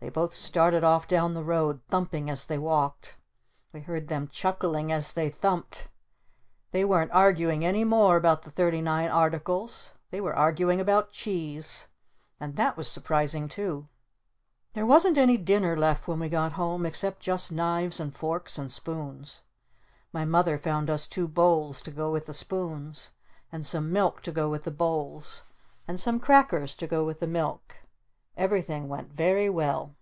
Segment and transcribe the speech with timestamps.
[0.00, 3.16] They both started off down the road thumping as they walked.
[3.72, 5.88] We heard them chuckling as they thumped.
[6.72, 11.88] They weren't arguing any more about the "Thirty Nine Articles." They were arguing about Cheese.
[12.38, 13.88] And that was surprising too!
[14.74, 18.70] There wasn't any dinner left when we got home except just knives and forks and
[18.70, 19.40] spoons.
[20.12, 23.10] My Mother found us two bowls to go with the spoons.
[23.50, 25.44] And some milk to go with the bowls.
[25.88, 27.76] And some crackers to go with the milk.
[28.36, 29.94] Everything went very well.